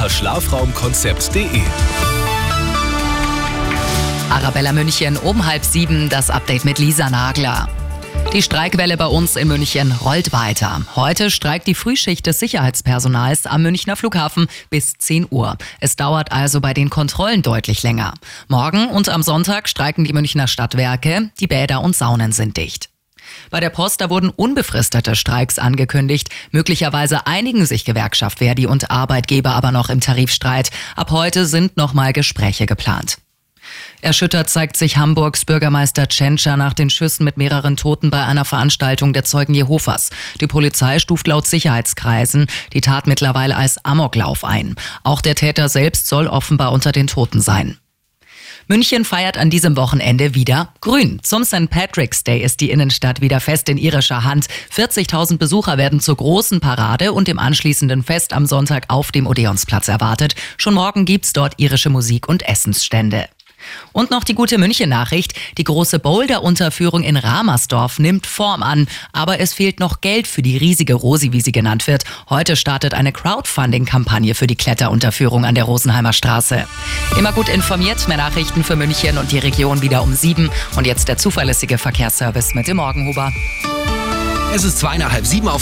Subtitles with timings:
[0.00, 1.60] unter schlafraumkonzept.de.
[4.30, 7.68] Arabella München um halb sieben, das Update mit Lisa Nagler.
[8.32, 10.80] Die Streikwelle bei uns in München rollt weiter.
[10.96, 15.58] Heute streikt die Frühschicht des Sicherheitspersonals am Münchner Flughafen bis 10 Uhr.
[15.80, 18.14] Es dauert also bei den Kontrollen deutlich länger.
[18.48, 21.30] Morgen und am Sonntag streiken die Münchner Stadtwerke.
[21.40, 22.89] Die Bäder und Saunen sind dicht.
[23.50, 26.28] Bei der Post, da wurden unbefristete Streiks angekündigt.
[26.50, 30.70] Möglicherweise einigen sich Gewerkschaft Verdi und Arbeitgeber aber noch im Tarifstreit.
[30.96, 33.18] Ab heute sind nochmal Gespräche geplant.
[34.00, 39.12] Erschüttert zeigt sich Hamburgs Bürgermeister Tschentscher nach den Schüssen mit mehreren Toten bei einer Veranstaltung
[39.12, 40.10] der Zeugen Jehovas.
[40.40, 44.76] Die Polizei stuft laut Sicherheitskreisen die Tat mittlerweile als Amoklauf ein.
[45.04, 47.78] Auch der Täter selbst soll offenbar unter den Toten sein.
[48.70, 51.18] München feiert an diesem Wochenende wieder grün.
[51.24, 51.68] Zum St.
[51.70, 54.46] Patrick's Day ist die Innenstadt wieder fest in irischer Hand.
[54.72, 59.88] 40.000 Besucher werden zur großen Parade und dem anschließenden Fest am Sonntag auf dem Odeonsplatz
[59.88, 60.36] erwartet.
[60.56, 63.26] Schon morgen gibt's dort irische Musik und Essensstände.
[63.92, 65.34] Und noch die gute München-Nachricht.
[65.58, 68.88] Die große Boulder-Unterführung in Ramersdorf nimmt Form an.
[69.12, 72.04] Aber es fehlt noch Geld für die riesige Rosi, wie sie genannt wird.
[72.28, 76.66] Heute startet eine Crowdfunding-Kampagne für die Kletterunterführung an der Rosenheimer Straße.
[77.18, 80.50] Immer gut informiert, mehr Nachrichten für München und die Region wieder um sieben.
[80.76, 83.32] Und jetzt der zuverlässige Verkehrsservice mit dem Morgenhuber.
[84.52, 85.58] Es ist zweieinhalb sieben auf